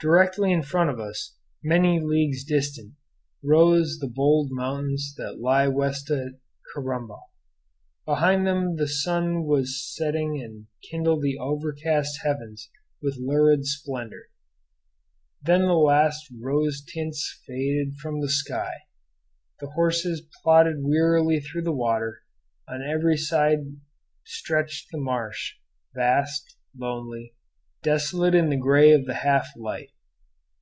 [0.00, 2.94] Directly in front of us, many leagues distant,
[3.42, 6.34] rose the bold mountains that lie west of
[6.72, 7.18] Corumba.
[8.06, 12.70] Behind them the sun was setting and kindled the overcast heavens
[13.02, 14.28] with lurid splendor.
[15.42, 18.70] Then the last rose tints faded from the sky;
[19.58, 22.22] the horses plodded wearily through the water;
[22.68, 23.66] on every side
[24.24, 25.56] stretched the marsh,
[25.92, 27.34] vast, lonely,
[27.80, 29.88] desolate in the gray of the half light.